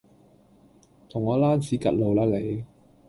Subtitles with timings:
[1.09, 2.65] 同我躝屍趌路啦你